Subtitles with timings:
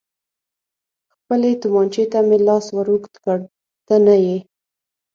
[1.13, 3.39] خپلې تومانچې ته مې لاس ور اوږد کړ،
[3.87, 4.37] ته نه یې.